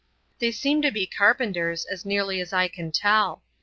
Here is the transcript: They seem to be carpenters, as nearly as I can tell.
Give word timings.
They 0.39 0.51
seem 0.51 0.81
to 0.81 0.91
be 0.91 1.05
carpenters, 1.05 1.85
as 1.85 2.05
nearly 2.05 2.41
as 2.41 2.53
I 2.53 2.67
can 2.67 2.91
tell. 2.91 3.43